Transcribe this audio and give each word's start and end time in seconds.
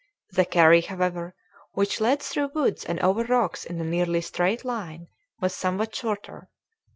The 0.31 0.45
carry, 0.45 0.81
however, 0.81 1.35
which 1.73 2.01
led 2.01 2.23
through 2.23 2.53
woods 2.55 2.83
and 2.83 2.99
over 3.01 3.23
rocks 3.23 3.65
in 3.65 3.79
a 3.79 3.83
nearly 3.83 4.21
straight 4.21 4.65
line, 4.65 5.05
was 5.39 5.53
somewhat 5.53 5.93
shorter. 5.93 6.49